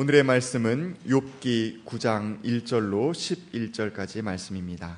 [0.00, 4.96] 오늘의 말씀은 욥기 9장 1절로 11절까지 말씀입니다.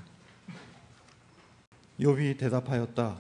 [1.99, 3.17] 욥이 대답하였다.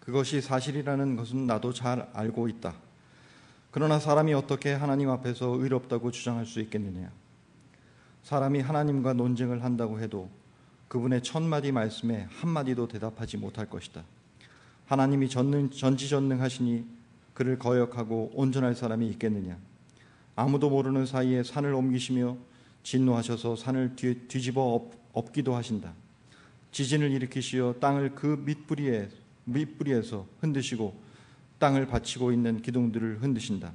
[0.00, 2.74] 그것이 사실이라는 것은 나도 잘 알고 있다.
[3.70, 7.12] 그러나 사람이 어떻게 하나님 앞에서 의롭다고 주장할 수 있겠느냐?
[8.24, 10.28] 사람이 하나님과 논쟁을 한다고 해도
[10.88, 14.02] 그분의 천 마디 말씀에 한 마디도 대답하지 못할 것이다.
[14.86, 16.84] 하나님이 전능, 전지전능하시니
[17.32, 19.56] 그를 거역하고 온전할 사람이 있겠느냐?
[20.34, 22.36] 아무도 모르는 사이에 산을 옮기시며
[22.82, 25.92] 진노하셔서 산을 뒤, 뒤집어 엎, 기도 하신다.
[26.72, 29.08] 지진을 일으키시어 땅을 그 밑뿌리에
[29.44, 30.94] 밑뿌리에서 흔드시고
[31.58, 33.72] 땅을 받치고 있는 기둥들을 흔드신다.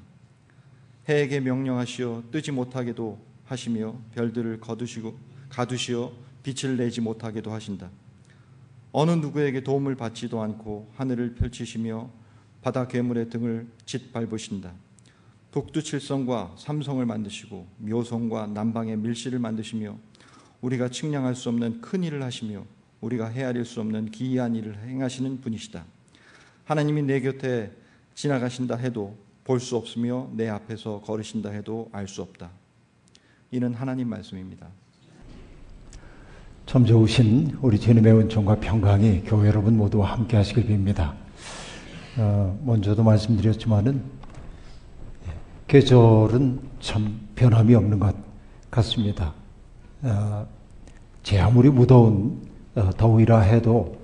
[1.07, 5.17] 해에게 명령하시어 뜨지 못하게도 하시며 별들을 거두시고
[5.49, 6.11] 가두시어
[6.43, 7.89] 빛을 내지 못하게도 하신다.
[8.91, 12.09] 어느 누구에게 도움을 받지도 않고 하늘을 펼치시며
[12.61, 14.73] 바다 괴물의 등을 짓밟으신다.
[15.57, 19.97] 북두칠성과 삼성을 만드시고 묘성과 남방의 밀실을 만드시며
[20.61, 22.63] 우리가 측량할 수 없는 큰 일을 하시며
[23.01, 25.83] 우리가 헤아릴 수 없는 기이한 일을 행하시는 분이시다.
[26.65, 27.71] 하나님이 내 곁에
[28.13, 32.51] 지나가신다 해도 볼 수 없으며 내 앞에서 걸으신다 해도 알 수 없다.
[33.49, 34.67] 이는 하나님 말씀입니다.
[36.65, 41.13] 참 좋으신 우리 주님의 은총과 평강이 교회 여러분 모두와 함께 하시길 빕니다.
[42.17, 44.16] 어, 먼저도 말씀드렸지만은 예,
[45.67, 48.15] 계절은 참 변함이 없는 것
[48.71, 49.33] 같습니다.
[50.01, 50.47] 어,
[51.23, 52.41] 제 아무리 무더운
[52.75, 53.97] 어, 더위라 해도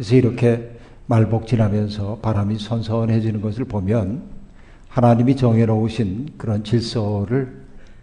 [0.00, 0.72] 이제 이렇게
[1.06, 4.22] 말복 지나면서 바람이 선선해지는 것을 보면
[4.88, 7.62] 하나님이 정해놓으신 그런 질서를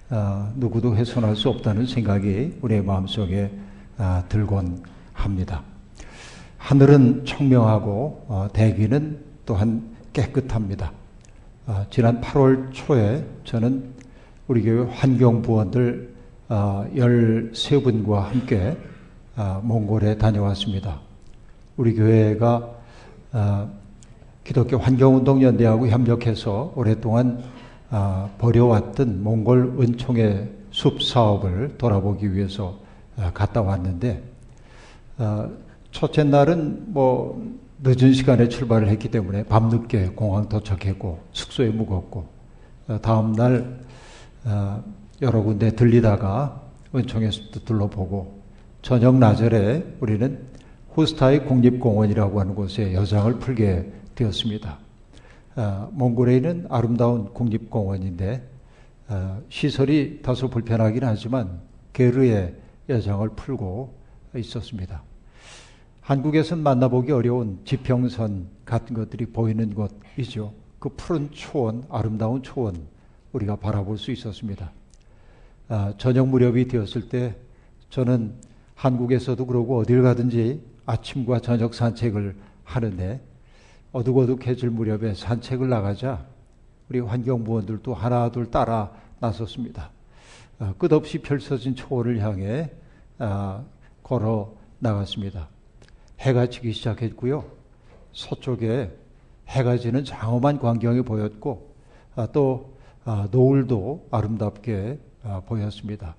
[0.09, 3.51] 어, 누구도 훼손할 수 없다는 생각이 우리의 마음속에
[3.97, 5.63] 아, 들곤 합니다.
[6.57, 10.91] 하늘은 청명하고 어, 대기는 또한 깨끗합니다.
[11.71, 13.93] 어, 지난 8월 초에 저는
[14.49, 16.13] 우리 교회 환경부원들
[16.49, 18.75] 13분과 함께
[19.61, 20.99] 몽골에 다녀왔습니다.
[21.77, 22.71] 우리 교회가
[24.43, 27.41] 기독교 환경운동연대하고 협력해서 오랫동안
[27.89, 32.79] 아, 벌여왔던 몽골 은총의 숲 사업을 돌아보기 위해서
[33.15, 34.21] 아, 갔다 왔는데
[35.19, 35.47] 아,
[35.91, 37.41] 첫째 날은 뭐
[37.83, 42.29] 늦은 시간에 출발을 했기 때문에 밤늦게 공항 도착했고 숙소에 묵었고
[43.01, 43.79] 다음 날
[45.21, 46.61] 여러 군데 들리다가
[46.93, 48.41] 은총의 숲도 둘러보고
[48.83, 50.45] 저녁 나절에 우리는
[50.93, 54.77] 후스타이 국립공원이라고 하는 곳에 여장을 풀게 되었습니다.
[55.55, 58.47] 어, 몽골에 있는 아름다운 국립공원인데
[59.07, 61.61] 어, 시설이 다소 불편하긴 하지만
[61.93, 62.55] 게르의
[62.89, 63.93] 여정을 풀고
[64.35, 65.03] 있었습니다.
[66.11, 70.53] 한국에선 만나보기 어려운 지평선 같은 것들이 보이는 곳이죠.
[70.77, 72.85] 그 푸른 초원, 아름다운 초원
[73.31, 74.73] 우리가 바라볼 수 있었습니다.
[75.69, 77.37] 아, 저녁 무렵이 되었을 때
[77.89, 78.33] 저는
[78.75, 82.35] 한국에서도 그러고 어딜 가든지 아침과 저녁 산책을
[82.65, 83.21] 하는데
[83.93, 86.25] 어둑어둑해질 무렵에 산책을 나가자
[86.89, 89.91] 우리 환경부원들도 하나 둘 따라 나섰습니다.
[90.59, 92.69] 어, 끝없이 펼쳐진 초원을 향해
[93.17, 93.65] 어,
[94.03, 95.47] 걸어 나갔습니다.
[96.21, 97.43] 해가 지기 시작했고요.
[98.13, 98.91] 서쪽에
[99.47, 101.75] 해가 지는 장엄한 광경이 보였고
[102.15, 106.15] 어, 또 어, 노을도 아름답게 어, 보였습니다.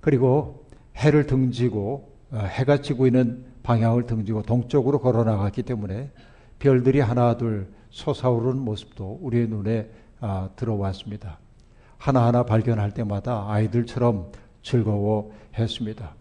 [0.00, 0.64] 그리고
[0.96, 6.10] 해를 등지고 어, 해가 지고 있는 방향을 등지고 동쪽으로 걸어 나갔기 때문에
[6.58, 11.38] 별들이 하나둘 솟아오르는 모습도 우리의 눈에 아, 들어왔습니다.
[11.98, 14.32] 하나하나 발견할 때마다 아이들처럼
[14.62, 16.14] 즐거워했습니다.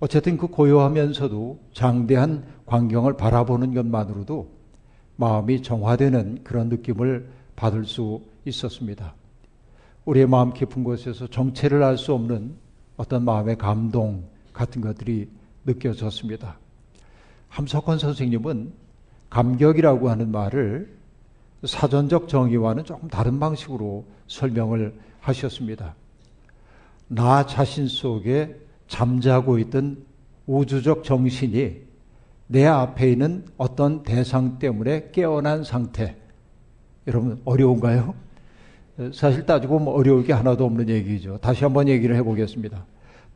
[0.00, 4.48] 어쨌든 그 고요하면서도 장대한 광경을 바라보는 것만으로도
[5.16, 9.14] 마음이 정화되는 그런 느낌을 받을 수 있었습니다.
[10.04, 12.54] 우리의 마음 깊은 곳에서 정체를 알 수 없는
[12.96, 15.28] 어떤 마음의 감동 같은 것들이
[15.64, 16.58] 느껴졌습니다.
[17.48, 18.72] 함석헌 선생님은
[19.30, 20.96] 감격이라고 하는 말을
[21.64, 25.94] 사전적 정의와는 조금 다른 방식으로 설명을 하셨습니다.
[27.08, 30.04] 나 자신 속에 잠자고 있던
[30.46, 31.88] 우주적 정신이
[32.48, 36.16] 내 앞에 있는 어떤 대상 때문에 깨어난 상태.
[37.06, 38.14] 여러분, 어려운가요?
[39.12, 41.38] 사실 따지고 뭐 어려울 게 하나도 없는 얘기죠.
[41.38, 42.84] 다시 한번 얘기를 해보겠습니다.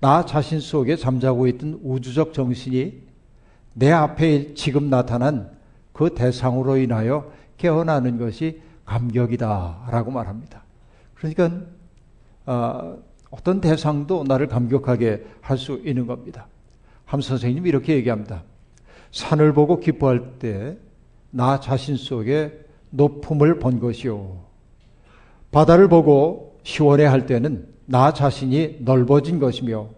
[0.00, 3.00] 나 자신 속에 잠자고 있던 우주적 정신이
[3.74, 5.50] 내 앞에 지금 나타난
[5.92, 10.64] 그 대상으로 인하여 깨어나는 것이 감격이다라고 말합니다.
[11.14, 11.60] 그러니까
[12.46, 12.98] 어,
[13.32, 16.46] 어떤 대상도 나를 감격하게 할 수 있는 겁니다.
[17.04, 18.44] 함 선생님이 이렇게 얘기합니다.
[19.10, 20.76] 산을 보고 기뻐할 때
[21.32, 22.52] 나 자신 속에
[22.90, 24.36] 높음을 본 것이요.
[25.50, 29.88] 바다를 보고 시원해 할 때는 나 자신이 넓어진 것이며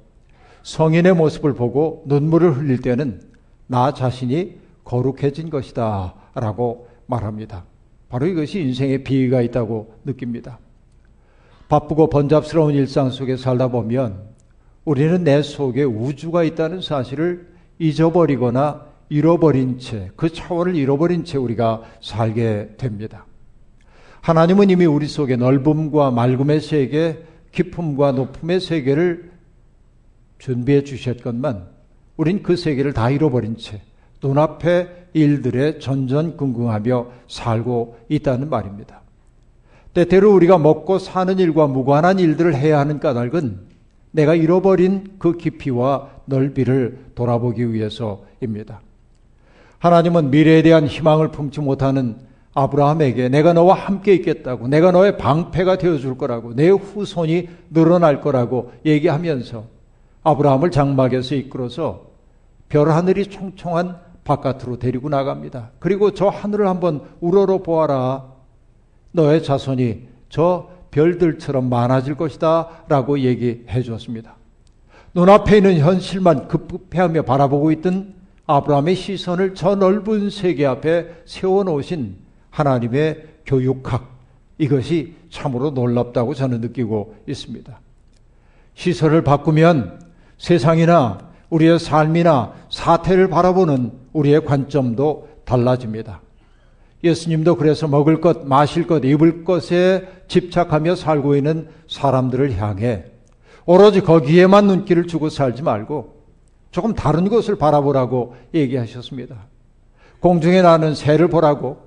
[0.63, 3.21] 성인의 모습을 보고 눈물을 흘릴 때는
[3.67, 6.15] 나 자신이 거룩해진 것이다.
[6.35, 7.65] 라고 말합니다.
[8.09, 10.59] 바로 이것이 인생의 비위가 있다고 느낍니다.
[11.69, 14.35] 바쁘고 번잡스러운 일상 속에 살다 보면
[14.85, 22.75] 우리는 내 속에 우주가 있다는 사실을 잊어버리거나 잃어버린 채, 그 차원을 잃어버린 채 우리가 살게
[22.77, 23.27] 됩니다.
[24.21, 29.31] 하나님은 이미 우리 속에 넓음과 맑음의 세계, 깊음과 높음의 세계를
[30.39, 31.69] 준비해 주셨건만
[32.17, 33.81] 우린 그 세계를 다 잃어버린 채
[34.23, 39.04] 눈앞의 일들에 전전긍긍하며 살고 있다는 말입니다.
[39.95, 43.61] 때때로 우리가 먹고 사는 일과 무관한 일들을 해야 하는 까닭은
[44.11, 48.81] 내가 잃어버린 그 깊이와 넓이를 돌아보기 위해서입니다.
[49.79, 52.17] 하나님은 미래에 대한 희망을 품지 못하는
[52.55, 59.65] 아브라함에게 내가 너와 함께 있겠다고, 내가 너의 방패가 되어줄 거라고, 내 후손이 늘어날 거라고 얘기하면서
[60.23, 62.07] 아브라함을 장막에서 이끌어서
[62.69, 65.71] 별 하늘이 총총한 바깥으로 데리고 나갑니다.
[65.81, 68.34] 그리고 저 하늘을 한번 우러러 보아라.
[69.15, 72.85] 너의 자손이 저 별들처럼 많아질 것이다.
[72.89, 74.37] 라고 얘기해 줬습니다.
[75.15, 78.15] 눈앞에 있는 현실만 급급해하며 바라보고 있던
[78.47, 82.17] 아브라함의 시선을 저 넓은 세계 앞에 세워놓으신
[82.51, 84.13] 하나님의 교육학.
[84.59, 87.81] 이것이 참으로 놀랍다고 저는 느끼고 있습니다.
[88.75, 90.01] 시선을 바꾸면
[90.39, 96.24] 세상이나 우리의 삶이나 사태를 바라보는 우리의 관점도 달라집니다.
[97.05, 103.05] 예수님도 그래서 먹을 것, 마실 것, 입을 것에 집착하며 살고 있는 사람들을 향해
[103.67, 106.15] 오로지 거기에만 눈길을 주고 살지 말고
[106.71, 109.47] 조금 다른 것을 바라보라고 얘기하셨습니다.
[110.21, 111.79] 공중에 나는 새를 보라고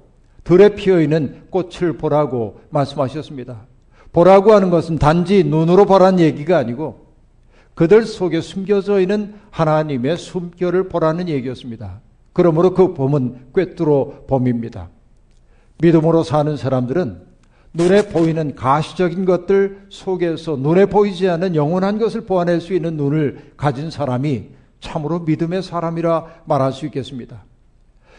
[0.44, 3.66] 들에 피어 있는 꽃을 보라고 말씀하셨습니다.
[4.14, 7.08] 보라고 하는 것은 단지 눈으로 보라는 얘기가 아니고
[7.74, 12.02] 그들 속에 숨겨져 있는 하나님의 숨결을 보라는 얘기였습니다.
[12.34, 14.90] 그러므로 그 봄은 꿰뚫어 봄입니다.
[15.80, 17.28] 믿음으로 사는 사람들은
[17.74, 23.92] 눈에 보이는 가시적인 것들 속에서 눈에 보이지 않는 영원한 것을 보아낼 수 있는 눈을 가진
[23.92, 27.44] 사람이 참으로 믿음의 사람이라 말할 수 있겠습니다.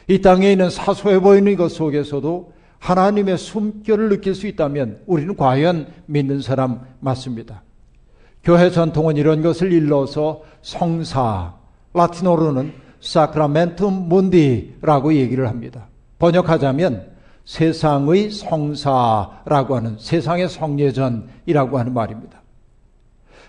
[0.07, 6.41] 이 땅에 있는 사소해 보이는 것 속에서도 하나님의 숨결을 느낄 수 있다면 우리는 과연 믿는
[6.41, 7.63] 사람 맞습니다.
[8.45, 11.55] 교회 전통은 이런 것을 일러서 성사,
[11.93, 15.89] 라틴어로는 사크라멘툼 문디라고 얘기를 합니다.
[16.19, 17.18] 번역하자면
[17.49, 22.43] 세상의 성사라고 하는 세상의 성례전이라고 하는 말입니다.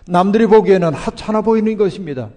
[0.07, 2.29] 남들이 보기에는 하찮아 보이는 것입니다.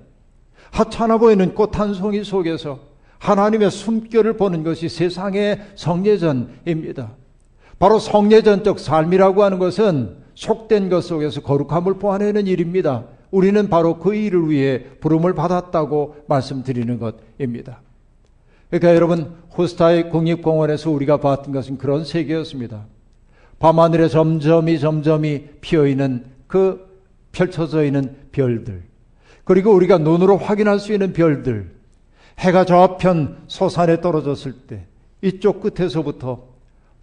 [0.72, 2.80] 하찮아 보이는 꽃 한 송이 속에서
[3.20, 7.12] 하나님의 숨결을 보는 것이 세상의 성례전입니다.
[7.78, 13.04] 바로 성례전적 삶이라고 하는 것은 속된 것 속에서 거룩함을 보아내는 일입니다.
[13.30, 17.82] 우리는 바로 그 일을 위해 부름을 받았다고 말씀드리는 것입니다.
[18.68, 22.86] 그러니까 여러분 호스타의 국립공원에서 우리가 봤던 것은 그런 세계였습니다.
[23.58, 26.86] 밤하늘에 점점이 점점이 피어 있는 그
[27.32, 28.82] 펼쳐져 있는 별들.
[29.44, 31.72] 그리고 우리가 눈으로 확인할 수 있는 별들.
[32.38, 34.86] 해가 저편 소산에 떨어졌을 때
[35.20, 36.44] 이쪽 끝에서부터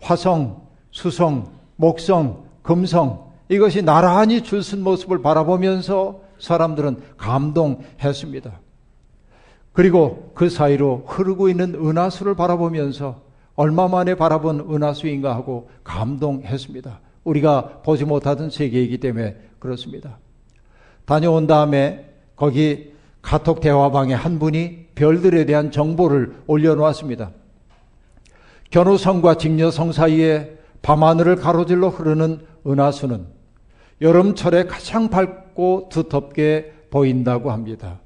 [0.02, 0.62] 화성,
[0.92, 8.59] 수성, 목성, 금성 이것이 나란히 줄쓴 모습을 바라보면서 사람들은 감동했습니다.
[9.80, 13.21] 그리고 그 사이로 흐르고 있는 은하수를 바라보면서
[13.56, 17.00] 얼마 만에 바라본 은하수인가 하고 감동했습니다.
[17.24, 20.18] 우리가 보지 못하던 세계이기 때문에 그렇습니다.
[21.06, 27.31] 다녀온 다음에 거기 카톡 대화방에 한 분이 별들에 대한 정보를 올려놓았습니다.
[28.71, 33.28] 견우성과 직녀성 사이에 밤하늘을 가로질러 흐르는 은하수는
[34.02, 38.02] 여름철에 가장 밝고 두텁게 보인다고 합니다.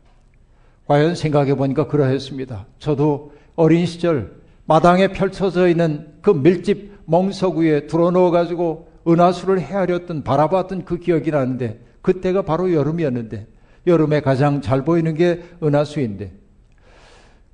[0.87, 2.65] 과연 생각해 보니까 그러했습니다.
[2.79, 4.35] 저도 어린 시절
[4.65, 11.79] 마당에 펼쳐져 있는 그 밀집 멍석 위에 들어넣어 가지고 은하수를 헤아렸던 바라봤던 그 기억이 나는데
[12.01, 13.47] 그때가 바로 여름이었는데
[13.87, 16.31] 여름에 가장 잘 보이는 게 은하수인데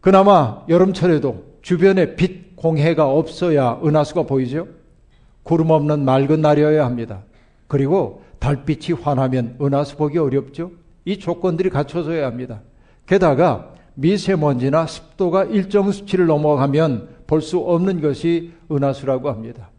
[0.01, 4.67] 그나마 여름철에도 주변에 빛 공해가 없어야 은하수가 보이죠.
[5.43, 7.23] 구름 없는 맑은 날이어야 합니다.
[7.67, 10.71] 그리고 달빛이 환하면 은하수 보기 어렵죠.
[11.05, 12.61] 이 조건들이 갖춰져야 합니다.
[13.09, 19.71] 게다가 미세먼지나 습도가 일정 수치를 넘어가면 볼 수 없는 것이 은하수라고 합니다.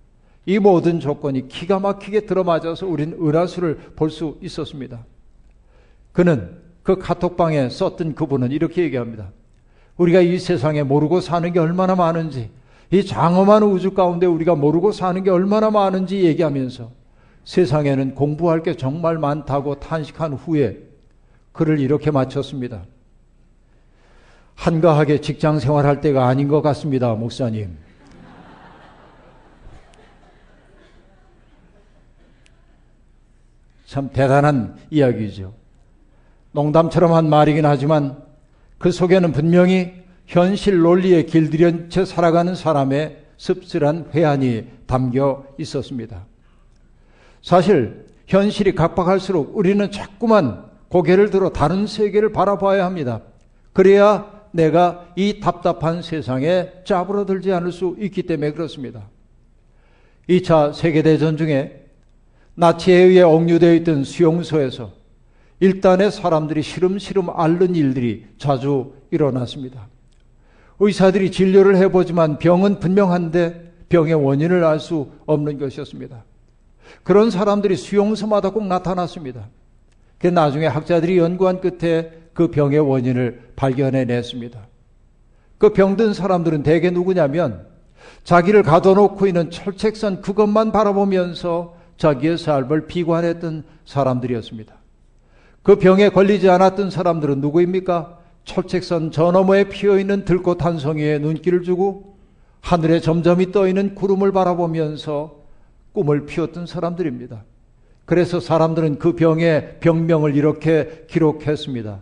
[0.46, 5.06] 이 모든 조건이 기가 막히게 들어맞아서 우리는 은하수를 볼 수 있었습니다.
[6.10, 9.30] 그는 그 카톡방에 썼던 그분은 이렇게 얘기합니다.
[9.96, 12.50] 우리가 이 세상에 모르고 사는 게 얼마나 많은지,
[12.90, 16.90] 이 장엄한 우주 가운데 우리가 모르고 사는 게 얼마나 많은지 얘기하면서
[17.44, 20.78] 세상에는 공부할 게 정말 많다고 탄식한 후에
[21.52, 22.82] 글을 이렇게 마쳤습니다.
[24.60, 27.78] 한가하게 직장 생활할 때가 아닌 것 같습니다, 목사님.
[33.86, 35.54] 참 대단한 이야기죠.
[36.52, 38.22] 농담처럼 한 말이긴 하지만
[38.76, 39.94] 그 속에는 분명히
[40.26, 46.26] 현실 논리에 길들인 채 살아가는 사람의 씁쓸한 회한이 담겨 있었습니다.
[47.40, 53.22] 사실 현실이 각박할수록 우리는 자꾸만 고개를 들어 다른 세계를 바라봐야 합니다.
[53.72, 59.08] 그래야 내가 이 답답한 세상에 짜부러들지 않을 수 있기 때문에 그렇습니다.
[60.28, 61.86] 2차 세계대전 중에
[62.54, 64.92] 나치에 의해 억류되어 있던 수용소에서
[65.60, 69.88] 일단의 사람들이 시름시름 앓는 일들이 자주 일어났습니다.
[70.78, 76.24] 의사들이 진료를 해보지만 병은 분명한데 병의 원인을 알 수 없는 것이었습니다.
[77.02, 79.48] 그런 사람들이 수용소마다 꼭 나타났습니다.
[80.18, 84.66] 그 나중에 학자들이 연구한 끝에 그 병의 원인을 발견해 냈습니다.
[85.58, 87.66] 그 병든 사람들은 대개 누구냐면
[88.24, 94.74] 자기를 가둬놓고 있는 철책선 그것만 바라보면서 자기의 삶을 비관했던 사람들이었습니다.
[95.62, 98.18] 그 병에 걸리지 않았던 사람들은 누구입니까?
[98.46, 102.16] 철책선 저 너머에 피어있는 들꽃 한 송이에 눈길을 주고
[102.62, 105.42] 하늘에 점점이 떠있는 구름을 바라보면서
[105.92, 107.44] 꿈을 피웠던 사람들입니다.
[108.06, 112.00] 그래서 사람들은 그 병의 병명을 이렇게 기록했습니다.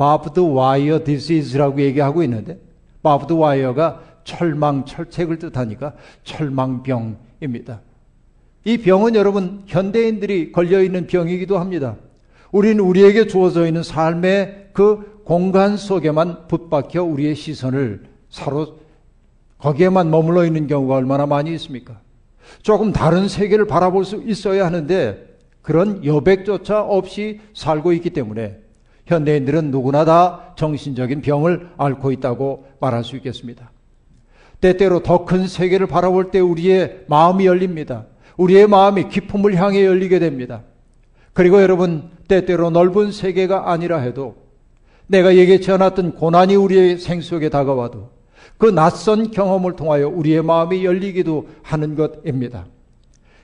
[0.00, 2.58] 바브드 와이어 디시즈라고 얘기하고 있는데
[3.02, 5.92] 바브드 와이어가 철망 철책을 뜻하니까
[6.24, 7.82] 철망병입니다.
[8.64, 11.96] 이 병은 여러분 현대인들이 걸려 있는 병이기도 합니다.
[12.50, 18.78] 우리는 우리에게 주어져 있는 삶의 그 공간 속에만 붙박혀 우리의 시선을 사로
[19.58, 22.00] 거기에만 머물러 있는 경우가 얼마나 많이 있습니까?
[22.62, 25.26] 조금 다른 세계를 바라볼 수 있어야 하는데
[25.60, 28.59] 그런 여백조차 없이 살고 있기 때문에
[29.10, 33.70] 현대인들은 누구나 다 정신적인 병을 앓고 있다고 말할 수 있겠습니다.
[34.60, 38.06] 때때로 더 큰 세계를 바라볼 때 우리의 마음이 열립니다.
[38.36, 40.62] 우리의 마음이 기품을 향해 열리게 됩니다.
[41.32, 44.36] 그리고 여러분, 때때로 넓은 세계가 아니라 해도
[45.06, 48.10] 내가 예기치 않았던 고난이 우리의 생속에 다가와도
[48.58, 52.66] 그 낯선 경험을 통하여 우리의 마음이 열리기도 하는 것입니다.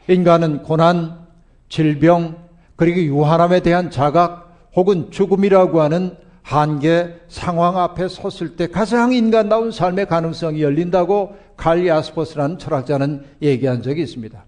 [0.08, 1.26] 인간은 고난,
[1.68, 2.36] 질병,
[2.76, 4.45] 그리고 유한함에 대한 자각
[4.76, 12.58] 혹은 죽음이라고 하는 한계 상황 앞에 섰을 때 가장 인간다운 삶의 가능성이 열린다고 칼 야스퍼스라는
[12.58, 14.44] 철학자는 얘기한 적이 있습니다.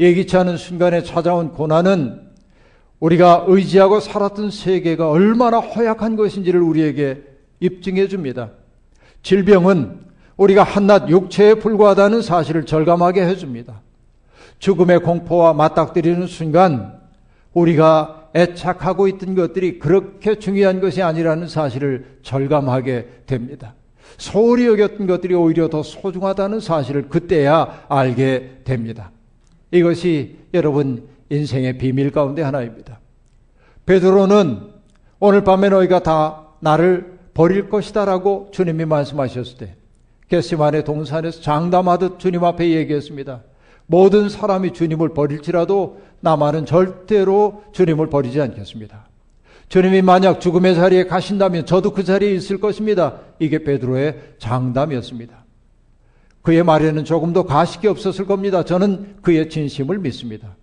[0.00, 2.26] 예기치 않은 순간에 찾아온 고난은
[2.98, 7.22] 우리가 의지하고 살았던 세계가 얼마나 허약한 것인지를 우리에게
[7.60, 8.50] 입증해 줍니다.
[9.22, 10.00] 질병은
[10.36, 13.82] 우리가 한낱 육체에 불과하다는 사실을 절감하게 해줍니다.
[14.58, 16.98] 죽음의 공포와 맞닥뜨리는 순간
[17.52, 23.74] 우리가 애착하고 있던 것들이 그렇게 중요한 것이 아니라는 사실을 절감하게 됩니다.
[24.16, 29.10] 소홀히 여겼던 것들이 오히려 더 소중하다는 사실을 그때야 알게 됩니다.
[29.70, 33.00] 이것이 여러분 인생의 비밀 가운데 하나입니다.
[33.86, 34.60] 베드로는
[35.20, 39.74] 오늘 밤에 너희가 다 나를 버릴 것이다라고 주님이 말씀하셨을 때
[40.28, 43.42] 게시만의 동산에서 장담하듯 주님 앞에 얘기했습니다.
[43.88, 49.08] 모든 사람이 주님을 버릴지라도 나만은 절대로 주님을 버리지 않겠습니다.
[49.68, 53.20] 주님이 만약 죽음의 자리에 가신다면 저도 그 자리에 있을 것입니다.
[53.38, 55.44] 이게 베드로의 장담이었습니다.
[56.42, 58.62] 그의 말에는 조금도 가식이 없었을 겁니다.
[58.62, 60.56] 저는 그의 진심을 믿습니다.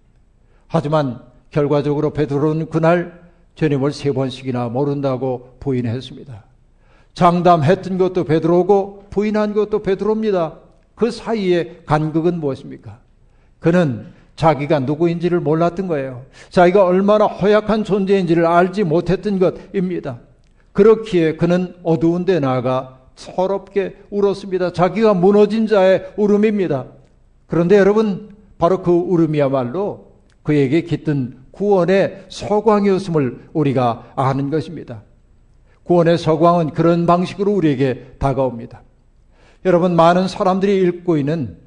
[0.67, 6.43] 하지만 결과적으로 베드로는 그날 주님을 세 번씩이나 모른다고 부인했습니다.
[7.13, 10.59] 장담했던 것도 베드로고 부인한 것도 베드로입니다.
[10.93, 13.04] 그 사이에 간극은 무엇입니까?
[13.65, 14.05] 그는
[14.35, 16.21] 자기가 누구인지를 몰랐던 거예요.
[16.51, 20.19] 자기가 얼마나 허약한 존재인지를 알지 못했던 것입니다.
[20.71, 24.71] 그렇기에 그는 어두운 데 나아가 서럽게 울었습니다.
[24.71, 26.85] 자기가 무너진 자의 울음입니다.
[27.47, 30.11] 그런데 여러분, 바로 그 울음이야말로
[30.43, 35.01] 그에게 깃든 구원의 서광이었음을 우리가 아는 것입니다.
[35.85, 38.83] 구원의 서광은 그런 방식으로 우리에게 다가옵니다.
[39.65, 41.64] 여러분, 많은 사람들이 읽고 있는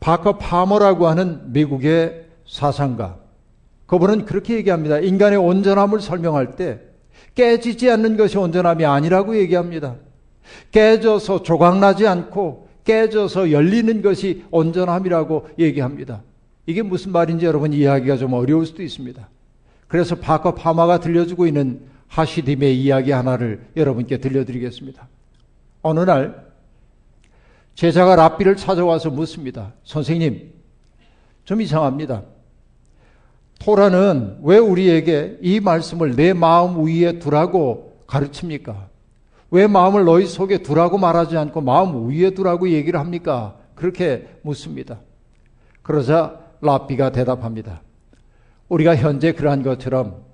[0.00, 3.16] 바커 파머라고 하는 미국의 사상가.
[3.86, 4.98] 그분은 그렇게 얘기합니다.
[4.98, 6.80] 인간의 온전함을 설명할 때
[7.34, 9.96] 깨지지 않는 것이 온전함이 아니라고 얘기합니다.
[10.72, 16.22] 깨져서 조각나지 않고 깨져서 열리는 것이 온전함이라고 얘기합니다.
[16.66, 19.28] 이게 무슨 말인지 여러분 이해하기가 좀 어려울 수도 있습니다.
[19.88, 25.08] 그래서 바커 파마가 들려주고 있는 하시딤의 이야기 하나를 여러분께 들려드리겠습니다.
[25.82, 26.47] 어느 날
[27.78, 29.72] 제자가 랍비를 찾아와서 묻습니다.
[29.84, 30.52] 선생님,
[31.44, 32.24] 좀 이상합니다.
[33.60, 38.88] 토라는 왜 우리에게 이 말씀을 내 마음 위에 두라고 가르칩니까?
[39.52, 43.56] 왜 마음을 너희 속에 두라고 말하지 않고 마음 위에 두라고 얘기를 합니까?
[43.76, 44.98] 그렇게 묻습니다.
[45.82, 47.82] 그러자 라비가 대답합니다.
[48.68, 50.24] 우리가 현재 그러한 것처럼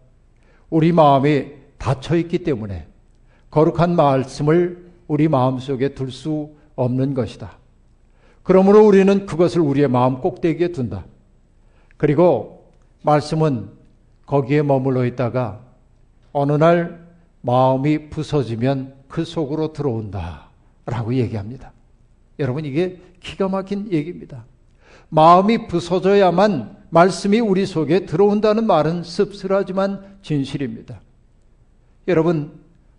[0.71, 2.87] 우리 마음이 닫혀 있기 때문에
[3.51, 7.59] 거룩한 말씀을 우리 마음 속에 둘 수 없는 것이다.
[8.43, 11.05] 그러므로 우리는 그것을 우리의 마음 꼭대기에 둔다.
[11.97, 12.67] 그리고
[13.03, 13.71] 말씀은
[14.27, 15.61] 거기에 머물러 있다가
[16.33, 17.07] 어느 날
[17.41, 20.49] 마음이 부서지면 그 속으로 들어온다.
[20.87, 21.73] 라고 얘기합니다.
[22.39, 24.45] 여러분, 이게 기가 막힌 얘기입니다.
[25.09, 31.01] 마음이 부서져야만 말씀이 우리 속에 들어온다는 말은 씁쓸하지만 진실입니다.
[32.09, 32.53] 여러분,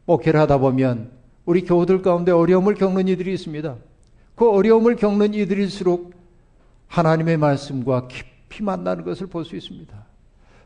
[0.05, 1.11] 목회를 하다 보면
[1.45, 3.75] 우리 교우들 가운데 어려움을 겪는 이들이 있습니다.
[4.35, 6.13] 그 어려움을 겪는 이들일수록
[6.87, 9.93] 하나님의 말씀과 깊이 만나는 것을 볼 수 있습니다.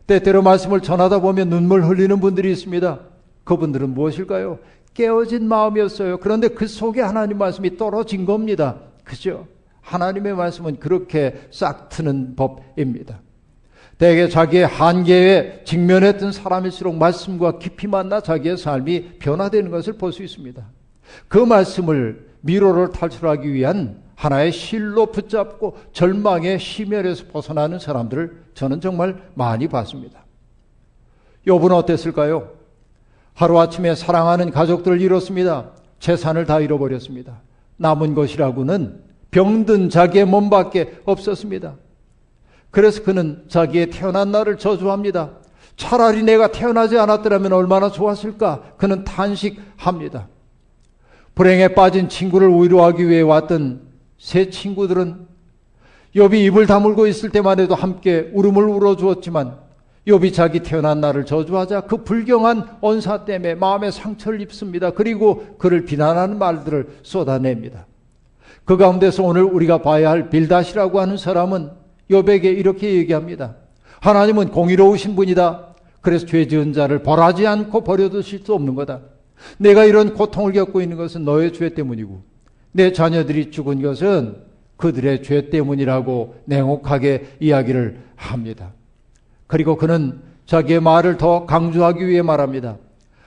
[0.07, 2.99] 때때로 말씀을 전하다 보면 눈물 흘리는 분들이 있습니다.
[3.43, 4.59] 그분들은 무엇일까요?
[4.93, 6.17] 깨어진 마음이었어요.
[6.17, 8.79] 그런데 그 속에 하나님 말씀이 떨어진 겁니다.
[9.03, 9.47] 그죠?
[9.81, 13.19] 하나님의 말씀은 그렇게 싹 트는 법입니다.
[13.99, 20.65] 대개 자기의 한계에 직면했던 사람일수록 말씀과 깊이 만나 자기의 삶이 변화되는 것을 볼 수 있습니다.
[21.27, 29.67] 그 말씀을 미로를 탈출하기 위한 하나의 실로 붙잡고 절망의 심혈에서 벗어나는 사람들을 저는 정말 많이
[29.67, 30.25] 봤습니다.
[31.45, 32.53] 요분 어땠을까요?
[33.33, 35.71] 하루아침에 사랑하는 가족들을 잃었습니다.
[35.99, 37.41] 재산을 다 잃어버렸습니다.
[37.75, 41.75] 남은 것이라고는 병든 자기의 몸밖에 없었습니다.
[42.71, 45.31] 그래서 그는 자기의 태어난 날을 저주합니다.
[45.75, 48.73] 차라리 내가 태어나지 않았더라면 얼마나 좋았을까?
[48.77, 50.27] 그는 탄식합니다.
[51.35, 53.81] 불행에 빠진 친구를 위로하기 위해 왔던
[54.17, 55.27] 세 친구들은
[56.15, 59.57] 욥이 입을 다물고 있을 때만 해도 함께 울음을 울어주었지만
[60.07, 64.91] 욥이 자기 태어난 날을 저주하자 그 불경한 언사 때문에 마음에 상처를 입습니다.
[64.91, 67.85] 그리고 그를 비난하는 말들을 쏟아냅니다.
[68.65, 71.78] 그 가운데서 오늘 우리가 봐야 할 빌다시라고 하는 사람은
[72.09, 73.55] 욥에게 이렇게 얘기합니다.
[74.01, 75.75] 하나님은 공의로우신 분이다.
[76.01, 79.01] 그래서 죄 지은 자를 벌하지 않고 버려두실 수 없는 거다.
[79.57, 82.21] 내가 이런 고통을 겪고 있는 것은 너의 죄 때문이고
[82.71, 84.37] 내 자녀들이 죽은 것은
[84.77, 88.73] 그들의 죄 때문이라고 냉혹하게 이야기를 합니다.
[89.47, 92.77] 그리고 그는 자기의 말을 더 강조하기 위해 말합니다.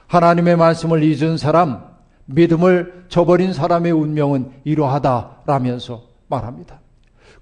[0.06, 1.84] 하나님의 말씀을 잊은 사람,
[2.26, 6.81] 믿음을 저버린 사람의 운명은 이러하다라면서 말합니다.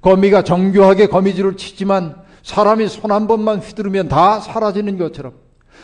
[0.01, 5.33] 거미가 정교하게 거미줄을 치지만 사람이 손 한 번만 휘두르면 다 사라지는 것처럼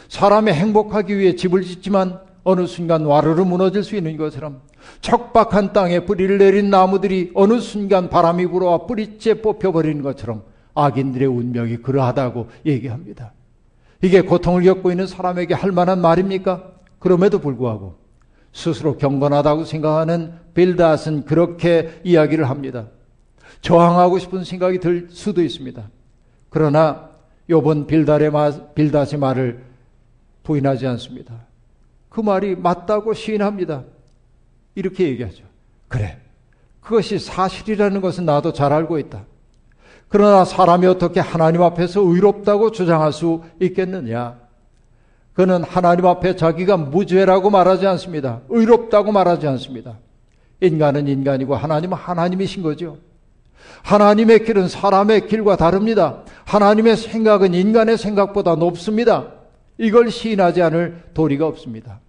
[0.08, 4.60] 사람이 행복하기 위해 집을 짓지만 어느 순간 와르르 무너질 수 있는 것처럼
[5.00, 12.48] 척박한 땅에 뿌리를 내린 나무들이 어느 순간 바람이 불어와 뿌리째 뽑혀버리는 것처럼 악인들의 운명이 그러하다고
[12.66, 13.32] 얘기합니다.
[14.02, 16.70] 이게 고통을 겪고 있는 사람에게 할 만한 말입니까?
[17.00, 17.96] 그럼에도 불구하고
[18.52, 22.86] 스스로 경건하다고 생각하는 빌닷은 그렇게 이야기를 합니다.
[23.60, 25.82] 저항하고 싶은 생각이 들 수도 있습니다.
[26.50, 27.10] 그러나
[27.48, 28.30] 요번 빌닷의,
[28.74, 29.64] 빌닷의 말을
[30.42, 31.46] 부인하지 않습니다.
[32.08, 33.84] 그 말이 맞다고 시인합니다.
[34.74, 35.44] 이렇게 얘기하죠.
[35.88, 36.18] 그래.
[36.80, 39.24] 그것이 사실이라는 것은 나도 잘 알고 있다.
[40.08, 44.38] 그러나 사람이 어떻게 하나님 앞에서 의롭다고 주장할 수 있겠느냐?
[45.32, 48.40] 그는 하나님 앞에 자기가 무죄라고 말하지 않습니다.
[48.48, 49.98] 의롭다고 말하지 않습니다.
[50.60, 52.98] 인간은 인간이고 하나님은 하나님이신 거죠.
[53.82, 56.22] 하나님의 길은 사람의 길과 다릅니다.
[56.44, 59.32] 하나님의 생각은 인간의 생각보다 높습니다.
[59.78, 62.00] 이걸 시인하지 않을 도리가 없습니다.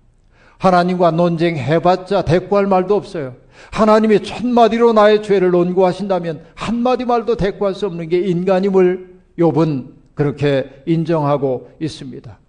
[0.57, 3.35] 하나님과 논쟁해봤자 대꾸할 말도 없어요.
[3.71, 11.71] 하나님이 첫마디로 나의 죄를 논구하신다면 한마디 말도 대꾸할 수 없는 게 인간임을 욥은 그렇게 인정하고
[11.79, 12.39] 있습니다.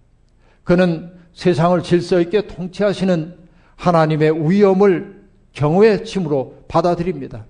[0.63, 3.35] 그는 세상을 질서 있게 통치하시는
[3.75, 5.19] 하나님의 위엄을
[5.53, 7.45] 경외의 침으로 받아들입니다.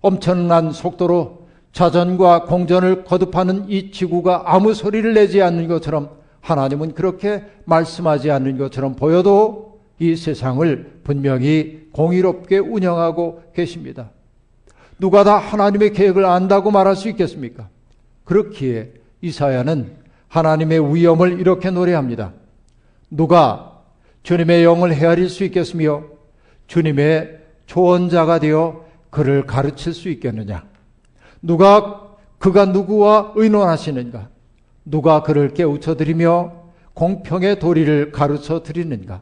[0.00, 8.30] 엄청난 속도로 자전과 공전을 거듭하는 이 지구가 아무 소리를 내지 않는 것처럼 하나님은 그렇게 말씀하지
[8.30, 14.10] 않는 것처럼 보여도 이 세상을 분명히 공의롭게 운영하고 계십니다.
[14.98, 17.68] 누가 다 하나님의 계획을 안다고 말할 수 있겠습니까?
[18.24, 19.92] 그렇기에 이사야는
[20.28, 22.32] 하나님의 위엄을 이렇게 노래합니다.
[23.10, 23.80] 누가
[24.22, 26.04] 주님의 영을 헤아릴 수 있겠으며
[26.66, 30.64] 주님의 조언자가 되어 그를 가르칠 수 있겠느냐?
[31.42, 34.28] 누가 그가 누구와 의논하시는가?
[34.84, 36.52] 누가 그를 깨우쳐 드리며
[36.94, 39.20] 공평의 도리를 가르쳐 드리는가?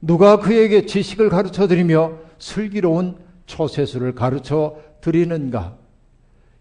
[0.00, 5.76] 누가 그에게 지식을 가르쳐 드리며 슬기로운 초세수를 가르쳐 드리는가?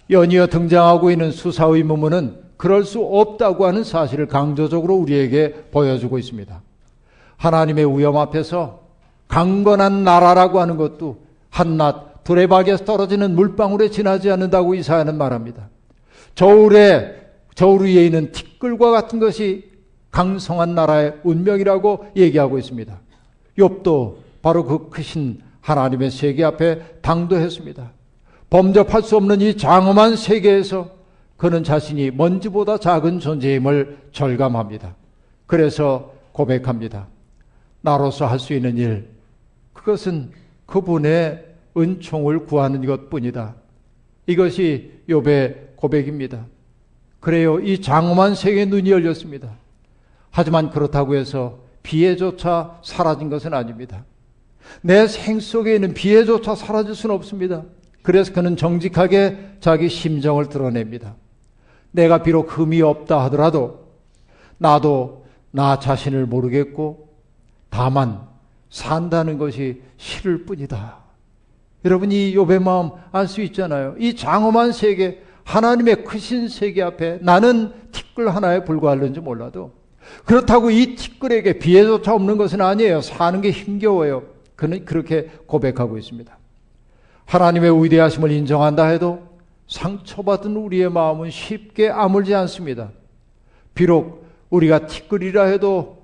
[0.09, 6.61] 연이어 등장하고 있는 수사 의 문문은 그럴 수 없다고 하는 사실을 강조적으로 우리에게 보여주고 있습니다.
[7.37, 8.81] 하나님의 위험 앞에서
[9.27, 11.17] 강건한 나라라고 하는 것도
[11.49, 15.69] 한낱 두레박에서 떨어지는 물방울에 지나지 않는다고 이사야는 말합니다.
[16.35, 17.21] 저울에
[17.55, 19.71] 저울 위에 있는 티끌과 같은 것이
[20.11, 22.99] 강성한 나라의 운명이라고 얘기하고 있습니다.
[23.57, 27.91] 욥도 바로 그 크신 하나님의 세계 앞에 당도했습니다.
[28.49, 30.91] 범접할 수 없는 이 장엄한 세계에서
[31.37, 34.95] 그는 자신이 먼지보다 작은 존재임을 절감합니다.
[35.45, 37.07] 그래서 고백합니다.
[37.81, 39.09] 나로서 할 수 있는 일,
[39.73, 40.31] 그것은
[40.65, 43.55] 그분의 은총을 구하는 것 뿐이다.
[44.27, 46.45] 이것이 욥의 고백입니다.
[47.19, 47.59] 그래요.
[47.59, 49.55] 이 장엄한 세계에 눈이 열렸습니다.
[50.31, 54.05] 하지만 그렇다고 해서 비애조차 사라진 것은 아닙니다.
[54.81, 57.63] 내 생 속에 있는 비애조차 사라질 수는 없습니다.
[58.01, 61.15] 그래서 그는 정직하게 자기 심정을 드러냅니다.
[61.91, 63.87] 내가 비록 흠이 없다 하더라도
[64.57, 67.09] 나도 나 자신을 모르겠고
[67.69, 68.21] 다만
[68.69, 71.02] 산다는 것이 싫을 뿐이다.
[71.85, 73.95] 여러분 이 욥의 마음 알 수 있잖아요.
[73.97, 79.71] 이 장엄한 세계 하나님의 크신 세계 앞에 나는 티끌 하나에 불과할는지 몰라도
[80.25, 83.01] 그렇다고 이 티끌에게 비애조차 없는 것은 아니에요.
[83.01, 84.23] 사는 게 힘겨워요.
[84.55, 86.37] 그는 그렇게 고백하고 있습니다.
[87.25, 89.21] 하나님의 위대하심을 인정한다 해도
[89.67, 92.91] 상처받은 우리의 마음은 쉽게 아물지 않습니다.
[93.73, 96.02] 비록 우리가 티끌이라 해도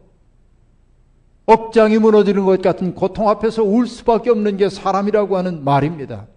[1.50, 6.28] 억장이 무너지는 것 같은 고통 앞에서 울 수밖에 없는 게 사람이라고 하는 말입니다.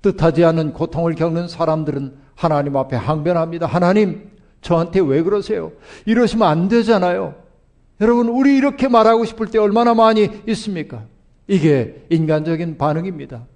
[0.00, 3.66] 뜻하지 않은 고통을 겪는 사람들은 하나님 앞에 항변합니다.
[3.66, 4.30] 하나님,
[4.62, 5.72] 저한테 왜 그러세요?
[6.06, 7.34] 이러시면 안 되잖아요.
[8.00, 11.04] 여러분, 우리 이렇게 말하고 싶을 때 얼마나 많이 있습니까?
[11.46, 13.46] 이게 인간적인 반응입니다.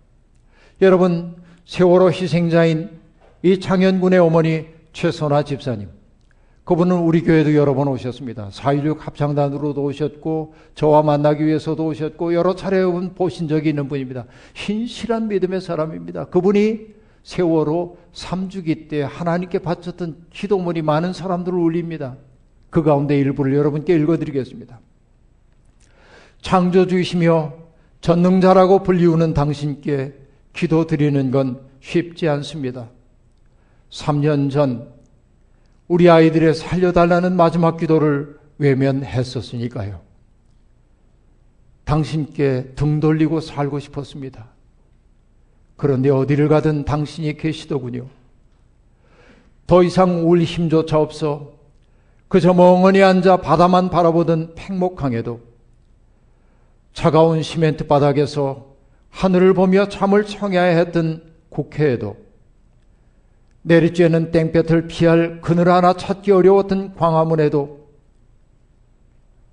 [0.83, 2.91] 여러분, 세월호 희생자인
[3.43, 5.89] 이 창현군의 어머니 최선화 집사님.
[6.65, 8.49] 그분은 우리 교회도 여러 번 오셨습니다.
[8.49, 12.83] 4.16 합창단으로도 오셨고, 저와 만나기 위해서도 오셨고, 여러 차례
[13.15, 14.25] 보신 적이 있는 분입니다.
[14.55, 16.27] 신실한 믿음의 사람입니다.
[16.27, 16.87] 그분이
[17.23, 22.17] 세월호 3주기 때 하나님께 바쳤던 기도문이 많은 사람들을 울립니다.
[22.71, 24.81] 그 가운데 일부를 여러분께 읽어드리겠습니다.
[26.41, 27.53] 창조주이시며
[28.01, 30.15] 전능자라고 불리우는 당신께
[30.53, 32.89] 기도 드리는 건 쉽지 않습니다.
[33.91, 34.94] 3년 전
[35.87, 40.01] 우리 아이들의 살려달라는 마지막 기도를 외면했었으니까요.
[41.85, 44.47] 당신께 등 돌리고 살고 싶었습니다.
[45.77, 48.07] 그런데 어디를 가든 당신이 계시더군요.
[49.67, 51.53] 더 이상 울 힘조차 없어
[52.29, 55.41] 그저 멍하니 앉아 바다만 바라보던 팽목항에도
[56.93, 58.75] 차가운 시멘트 바닥에서
[59.11, 62.24] 하늘을 보며 잠을 청해야 했던 국회에도
[63.67, 67.85] 내리쬐는 땡볕을 피할 그늘 하나 찾기 어려웠던 광화문에도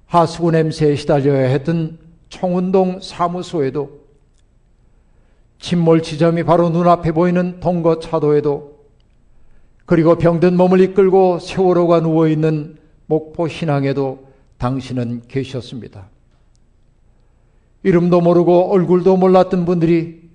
[0.06, 1.98] 하수구 냄새에 시달려야 했던
[2.30, 4.02] 청운동 사무소에도
[5.60, 8.72] 침몰 지점이 바로 눈앞에 보이는 동거 차도에도
[9.86, 16.08] 그리고 병든 몸을 이끌고 세월호가 누워있는 목포 신항에도 당신은 계셨습니다.
[17.84, 20.30] 이름도 모르고 얼굴도 몰랐던 분들이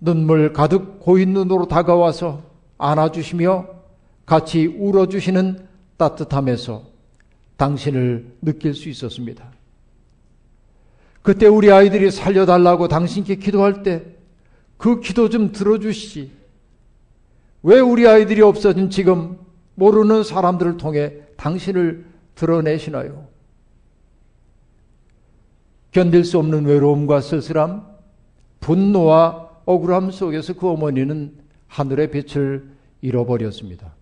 [0.00, 2.42] 눈물 가득 고인 눈으로 다가와서
[2.78, 3.66] 안아주시며
[4.24, 6.84] 같이 울어주시는 따뜻함에서
[7.56, 9.50] 당신을 느낄 수 있었습니다.
[11.22, 14.16] 그때 우리 아이들이 살려달라고 당신께 기도할 때
[14.76, 16.30] 그 기도 좀 들어주시지.
[17.62, 19.38] 왜 우리 아이들이 없어진 지금
[19.74, 23.26] 모르는 사람들을 통해 당신을 드러내시나요?
[25.90, 27.86] 견딜 수 없는 외로움과 쓸쓸함,
[28.60, 31.34] 분노와 억울함 속에서 그 어머니는
[31.68, 33.94] 하늘의 빛을 잃어버렸습니다.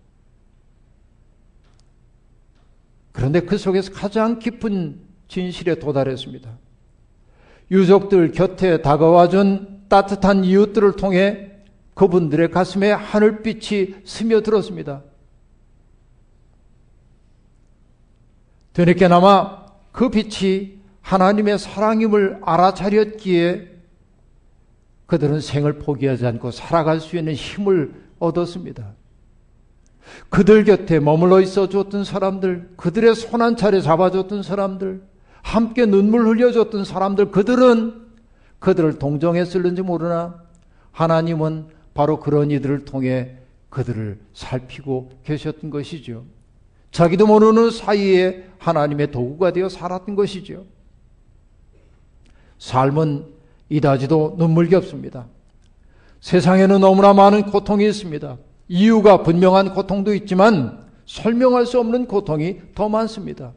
[3.11, 6.57] 그런데 그 속에서 가장 깊은 진실에 도달했습니다.
[7.71, 11.51] 유족들 곁에 다가와준 따뜻한 이웃들을 통해
[11.93, 15.03] 그분들의 가슴에 하늘빛이 스며들었습니다.
[18.73, 23.74] 되늦게나마 그 빛이 하나님의 사랑임을 알아차렸기에
[25.05, 28.93] 그들은 생을 포기하지 않고 살아갈 수 있는 힘을 얻었습니다.
[30.29, 35.01] 그들 곁에 머물러 있어 줬던 사람들, 그들의 손 한 차례 잡아줬던 사람들,
[35.41, 38.05] 함께 눈물 흘려줬던 사람들, 그들은
[38.59, 40.41] 그들을 동정했을는지 모르나
[40.91, 43.37] 하나님은 바로 그런 이들을 통해
[43.69, 46.23] 그들을 살피고 계셨던 것이죠.
[46.91, 50.65] 자기도 모르는 사이에 하나님의 도구가 되어 살았던 것이죠.
[52.57, 53.34] 삶은
[53.69, 55.27] 이다지도 눈물겹습니다.
[56.21, 58.37] 세상에는 너무나 많은 고통이 있습니다.
[58.67, 63.53] 이유가 분명한 고통도 있지만 설명할 수 없는 고통이 더 많습니다.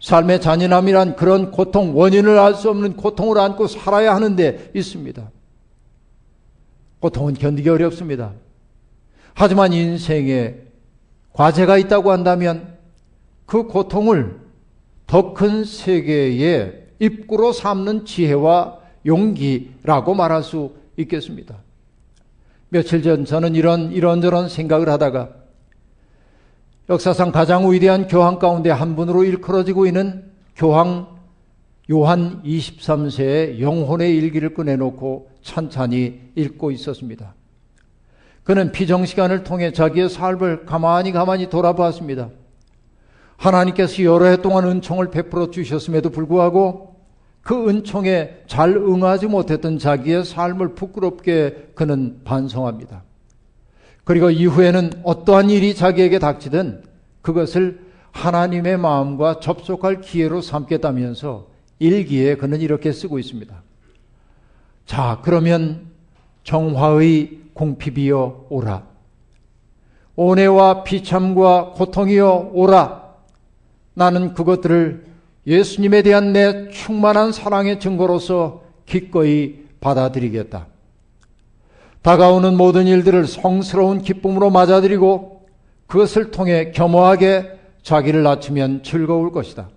[0.00, 5.30] 삶의 잔인함이란 그런 고통, 원인을 알 수 없는 고통을 안고 살아야 하는데 있습니다.
[7.00, 8.32] 고통은 견디기 어렵습니다.
[9.34, 10.54] 하지만 인생에
[11.32, 12.76] 과제가 있다고 한다면
[13.46, 14.40] 그 고통을
[15.06, 21.56] 더 큰 세계의 입구로 삼는 지혜와 용기라고 말할 수 있겠습니다.
[22.70, 25.30] 며칠 전 저는 이런 이런저런 생각을 하다가
[26.90, 31.18] 역사상 가장 위대한 교황 가운데 한 분으로 일컬어지고 있는 교황
[31.90, 37.34] 요한 23세의 영혼의 일기를 꺼내놓고 찬찬히 읽고 있었습니다.
[38.44, 42.30] 그는 피정 시간을 통해 자기의 삶을 가만히 가만히 돌아보았습니다.
[43.36, 46.97] 하나님께서 여러 해 동안 은총을 베풀어 주셨음에도 불구하고
[47.48, 53.04] 그 은총에 잘 응하지 못했던 자기의 삶을 부끄럽게 그는 반성합니다.
[54.04, 56.82] 그리고 이후에는 어떠한 일이 자기에게 닥치든
[57.22, 57.80] 그것을
[58.12, 61.46] 하나님의 마음과 접속할 기회로 삼겠다면서
[61.78, 63.62] 일기에 그는 이렇게 쓰고 있습니다.
[64.84, 65.86] 자, 그러면
[66.44, 68.82] 정화의 공핍이여 오라.
[70.16, 73.04] 온해와 비참과 고통이여 오라.
[73.94, 75.08] 나는 그것들을
[75.48, 80.66] 예수님에 대한 내 충만한 사랑의 증거로서 기꺼이 받아들이겠다.
[82.02, 85.46] 다가오는 모든 일들을 성스러운 기쁨으로 맞아들이고
[85.86, 89.70] 그것을 통해 겸허하게 자기를 낮추면 즐거울 것이다.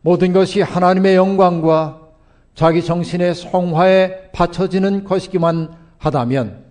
[0.00, 2.00] 모든 것이 하나님의 영광과
[2.54, 6.64] 자기 정신의 성화에 바쳐지는 것이기만 하다면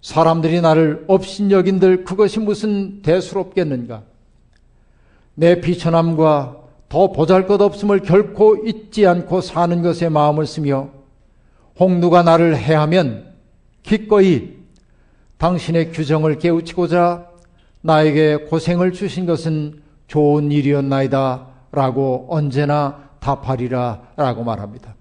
[0.00, 4.04] 사람들이 나를 업신여긴들 그것이 무슨 대수롭겠는가?
[5.34, 10.88] 내 비천함과 더 보잘 것 없음을 결코 잊지 않고 사는 것에 마음을 쓰며
[11.78, 13.34] 홍두가 나를 해하면
[13.82, 14.56] 기꺼이
[15.36, 17.28] 당신의 규정을 깨우치고자
[17.82, 24.96] 나에게 고생을 주신 것은 좋은 일이었나이다 라고 언제나 답하리라 라고 말합니다.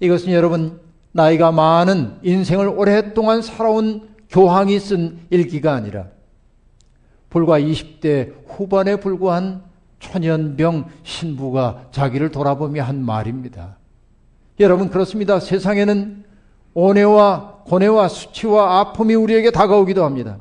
[0.00, 0.80] 이것은 여러분
[1.12, 6.08] 나이가 많은 인생을 오랫동안 살아온 교황이 쓴 일기가 아니라
[7.30, 9.62] 불과 20대 후반에 불과한
[10.10, 13.78] 천연병 신부가 자기를 돌아보며 한 말입니다.
[14.60, 15.40] 여러분 그렇습니다.
[15.40, 16.24] 세상에는
[16.74, 20.38] 온해와 고뇌와 수치와 아픔이 우리에게 다가오기도 합니다.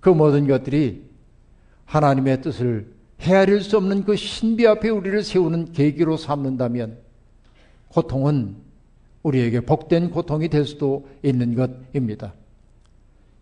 [0.00, 1.08] 그 모든 것들이
[1.84, 6.98] 하나님의 뜻을 헤아릴 수 없는 그 신비 앞에 우리를 세우는 계기로 삼는다면
[7.88, 8.56] 고통은
[9.22, 12.32] 우리에게 복된 고통이 될 수도 있는 것입니다.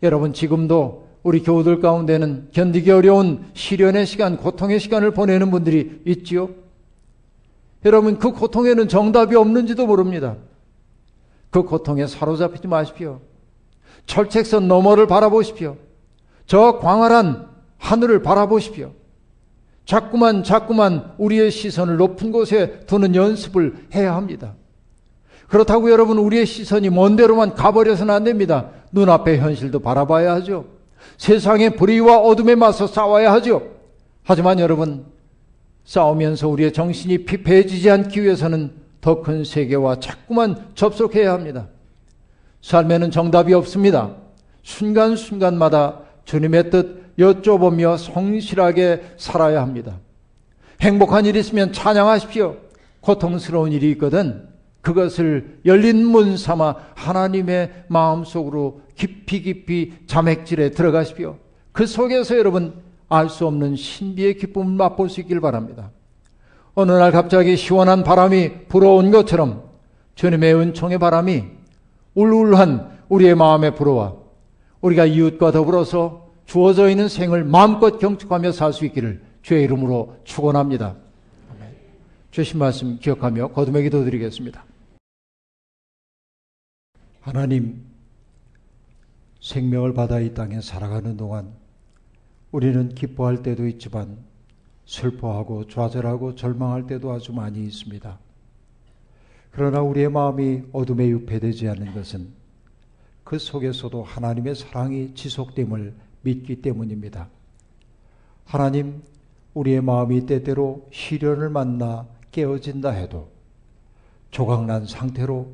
[0.03, 6.51] 여러분 지금도 우리 교우들 가운데는 견디기 어려운 시련의 시간, 고통의 시간을 보내는 분들이 있지요.
[7.85, 10.37] 여러분 그 고통에는 정답이 없는지도 모릅니다.
[11.51, 13.21] 그 고통에 사로잡히지 마십시오.
[14.07, 15.77] 철책선 너머를 바라보십시오.
[16.47, 18.93] 저 광활한 하늘을 바라보십시오.
[19.85, 24.55] 자꾸만 자꾸만 우리의 시선을 높은 곳에 두는 연습을 해야 합니다.
[25.49, 28.71] 그렇다고 여러분 우리의 시선이 먼 데로만 가버려서는 안 됩니다.
[28.93, 30.78] 눈앞의 현실도 바라봐야 하죠.
[31.17, 33.71] 세상의 불의와 어둠에 맞서 싸워야 하죠.
[34.25, 35.07] 하지만 여러분
[35.85, 41.69] 싸우면서 우리의 정신이 피폐해지지 않기 위해서는 더 큰 세계와 자꾸만 접속해야 합니다.
[42.63, 44.17] 삶에는 정답이 없습니다.
[44.63, 49.99] 순간순간마다 주님의 뜻 여쭤보며 성실하게 살아야 합니다.
[50.81, 52.57] 행복한 일이 있으면 찬양하십시오.
[53.01, 54.47] 고통스러운 일이 있거든
[54.81, 61.37] 그것을 열린 문 삼아 하나님의 마음속으로 깊이 깊이 자맥질에 들어가십시오.
[61.73, 62.75] 그 속에서 여러분
[63.09, 65.91] 알 수 없는 신비의 기쁨을 맛볼 수 있길 바랍니다.
[66.75, 69.65] 어느 날 갑자기 시원한 바람이 불어온 것처럼
[70.15, 71.45] 주님의 은총의 바람이
[72.15, 74.15] 울울한 우리의 마음에 불어와
[74.81, 80.97] 우리가 이웃과 더불어서 주어져 있는 생을 마음껏 경축하며 살 수 있기를 주의 이름으로 축원합니다.
[82.31, 84.65] 주신 말씀 기억하며 거듭의 기도 드리겠습니다.
[87.29, 87.85] 하나님,
[89.43, 91.53] 생명을 받아 이 땅에 살아가는 동안
[92.53, 94.17] 우리는 기뻐할 때도 있지만
[94.87, 98.19] 슬퍼하고 좌절하고 절망할 때도 아주 많이 있습니다.
[99.51, 102.31] 그러나 우리의 마음이 어둠에 유폐되지 않는 것은
[103.25, 107.29] 그 속에서도 하나님의 사랑이 지속됨을 믿기 때문입니다.
[108.47, 109.03] 하나님,
[109.53, 113.31] 우리의 마음이 때때로 시련을 만나 깨어진다 해도
[114.31, 115.53] 조각난 상태로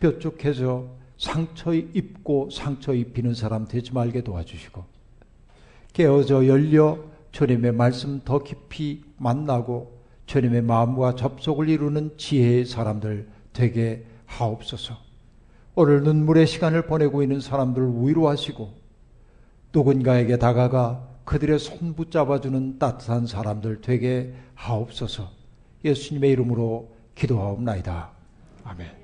[0.00, 4.84] 뾰족해져 상처 입고 상처 입히는 사람 되지 말게 도와주시고
[5.92, 6.98] 깨어져 열려
[7.32, 9.94] 주님의 말씀 더 깊이 만나고
[10.26, 14.96] 주님의 마음과 접속을 이루는 지혜의 사람들 되게 하옵소서.
[15.74, 18.72] 오늘 눈물의 시간을 보내고 있는 사람들을 위로하시고
[19.72, 25.30] 누군가에게 다가가 그들의 손 붙잡아주는 따뜻한 사람들 되게 하옵소서
[25.84, 28.10] 예수님의 이름으로 기도하옵나이다.
[28.64, 29.03] 아멘.